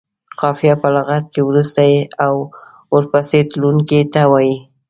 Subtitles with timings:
[0.39, 1.81] قافیه په لغت کې وروسته
[2.25, 2.33] او
[2.93, 4.55] ورپسې تلونکي ته وايي.